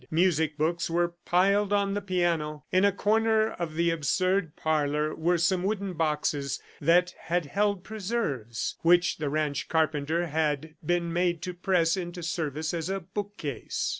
[0.09, 2.63] Music books were piled on the piano.
[2.71, 8.77] In a corner of the absurd parlor were some wooden boxes that had held preserves,
[8.81, 13.89] which the ranch carpenter had been made to press into service as a bookcase.